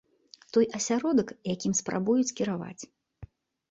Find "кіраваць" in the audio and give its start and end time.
2.43-2.77